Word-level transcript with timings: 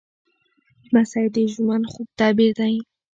لمسی 0.87 1.25
د 1.35 1.37
ژوند 1.53 1.85
خوږ 1.91 2.07
تعبیر 2.19 2.51
دی. 2.59 2.75